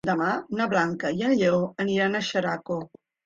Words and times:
Demà 0.09 0.27
na 0.59 0.65
Blanca 0.71 1.11
i 1.19 1.21
en 1.27 1.35
Lleó 1.41 1.59
aniran 1.85 2.17
a 2.17 2.23
Xeraco. 2.31 2.79